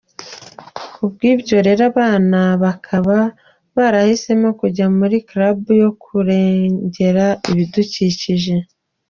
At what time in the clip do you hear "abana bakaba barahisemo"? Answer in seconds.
1.91-4.49